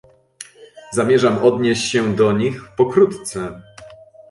[0.91, 3.61] Zamierzam odnieść się do nich pokrótce